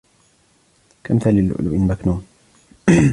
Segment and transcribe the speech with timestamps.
[1.03, 2.23] كأمثال اللؤلؤ المكنون